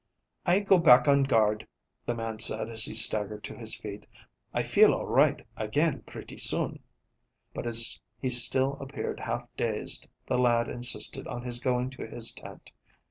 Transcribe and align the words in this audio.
"I 0.47 0.61
go 0.61 0.79
back 0.79 1.07
on 1.07 1.21
guard," 1.25 1.67
the 2.07 2.15
man 2.15 2.39
said 2.39 2.69
as 2.69 2.85
he 2.85 2.93
staggered 2.95 3.43
to 3.43 3.55
his 3.55 3.75
feet. 3.75 4.07
"I 4.51 4.63
feel 4.63 4.95
all 4.95 5.05
right 5.05 5.45
again 5.55 6.01
pretty 6.07 6.39
soon," 6.39 6.79
but 7.53 7.67
as 7.67 7.99
he 8.19 8.31
still 8.31 8.79
appeared 8.81 9.19
half 9.19 9.47
dazed 9.57 10.07
the 10.25 10.39
lad 10.39 10.67
insisted 10.69 11.27
on 11.27 11.43
his 11.43 11.59
going 11.59 11.91
to 11.91 12.07
his 12.07 12.31
tent. 12.31 12.71